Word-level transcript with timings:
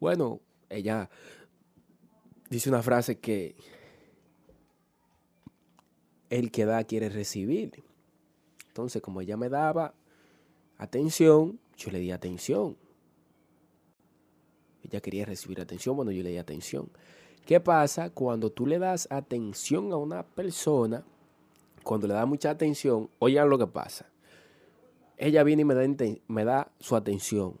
Bueno, 0.00 0.40
ella 0.70 1.10
dice 2.48 2.70
una 2.70 2.82
frase 2.82 3.18
que 3.18 3.54
el 6.30 6.50
que 6.50 6.64
da 6.64 6.82
quiere 6.84 7.10
recibir. 7.10 7.84
Entonces, 8.68 9.02
como 9.02 9.20
ella 9.20 9.36
me 9.36 9.50
daba 9.50 9.94
atención, 10.78 11.60
yo 11.76 11.90
le 11.90 11.98
di 11.98 12.12
atención. 12.12 12.78
Ella 14.82 15.02
quería 15.02 15.26
recibir 15.26 15.60
atención, 15.60 15.94
bueno, 15.96 16.12
yo 16.12 16.22
le 16.22 16.30
di 16.30 16.38
atención. 16.38 16.90
¿Qué 17.44 17.60
pasa 17.60 18.08
cuando 18.08 18.50
tú 18.50 18.66
le 18.66 18.78
das 18.78 19.06
atención 19.10 19.92
a 19.92 19.96
una 19.96 20.22
persona? 20.22 21.04
Cuando 21.82 22.06
le 22.06 22.14
das 22.14 22.26
mucha 22.26 22.50
atención, 22.50 23.10
oigan 23.18 23.50
lo 23.50 23.58
que 23.58 23.66
pasa. 23.66 24.06
Ella 25.18 25.42
viene 25.42 25.62
y 25.62 25.64
me 25.66 25.74
da, 25.74 25.86
me 26.28 26.44
da 26.44 26.72
su 26.78 26.96
atención 26.96 27.60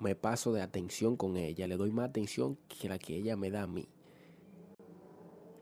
me 0.00 0.14
paso 0.14 0.52
de 0.52 0.62
atención 0.62 1.16
con 1.16 1.36
ella, 1.36 1.66
le 1.66 1.76
doy 1.76 1.90
más 1.90 2.08
atención 2.08 2.56
que 2.68 2.88
la 2.88 2.98
que 2.98 3.16
ella 3.16 3.36
me 3.36 3.50
da 3.50 3.62
a 3.62 3.66
mí. 3.66 3.88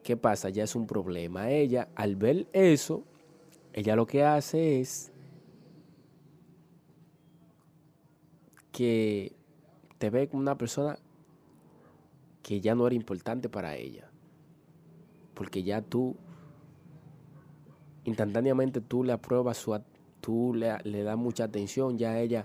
¿Qué 0.03 0.17
pasa? 0.17 0.51
Ya 0.51 0.65
es 0.65 0.77
un 0.77 0.87
problema. 0.87 1.51
Ella, 1.51 1.89
al 1.97 2.17
ver 2.17 2.47
eso, 2.53 3.05
ella 3.73 3.97
lo 3.97 4.07
que 4.07 4.25
hace 4.25 4.81
es 4.81 5.11
que 8.71 9.35
te 9.99 10.11
ve 10.11 10.29
como 10.29 10.43
una 10.43 10.57
persona 10.57 10.99
que 12.43 12.61
ya 12.61 12.75
no 12.75 12.87
era 12.87 12.95
importante 12.95 13.49
para 13.49 13.75
ella. 13.75 14.09
Porque 15.35 15.63
ya 15.63 15.83
tú, 15.83 16.15
instantáneamente 18.05 18.81
tú 18.81 19.03
le 19.03 19.13
apruebas 19.13 19.57
su, 19.57 19.77
tú 20.21 20.55
le, 20.55 20.79
le 20.85 21.03
das 21.03 21.17
mucha 21.17 21.45
atención, 21.45 21.99
ya 21.99 22.21
ella 22.21 22.45